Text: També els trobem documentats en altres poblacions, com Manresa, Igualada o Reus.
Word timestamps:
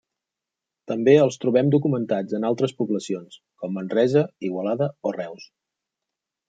També 0.91 1.13
els 1.25 1.37
trobem 1.43 1.69
documentats 1.75 2.39
en 2.39 2.49
altres 2.51 2.73
poblacions, 2.81 3.39
com 3.63 3.79
Manresa, 3.81 4.27
Igualada 4.51 4.93
o 5.11 5.15
Reus. 5.21 5.49